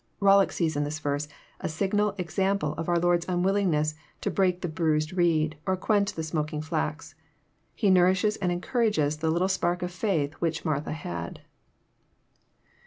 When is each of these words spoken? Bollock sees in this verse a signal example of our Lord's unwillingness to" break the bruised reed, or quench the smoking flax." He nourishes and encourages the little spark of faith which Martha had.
Bollock 0.19 0.51
sees 0.51 0.75
in 0.75 0.83
this 0.83 0.97
verse 0.97 1.27
a 1.59 1.69
signal 1.69 2.15
example 2.17 2.73
of 2.75 2.89
our 2.89 2.97
Lord's 2.97 3.27
unwillingness 3.29 3.93
to" 4.21 4.31
break 4.31 4.61
the 4.61 4.67
bruised 4.67 5.13
reed, 5.13 5.57
or 5.67 5.77
quench 5.77 6.13
the 6.13 6.23
smoking 6.23 6.59
flax." 6.59 7.13
He 7.75 7.91
nourishes 7.91 8.35
and 8.37 8.51
encourages 8.51 9.17
the 9.17 9.29
little 9.29 9.47
spark 9.47 9.83
of 9.83 9.91
faith 9.91 10.33
which 10.39 10.65
Martha 10.65 10.93
had. 10.93 11.41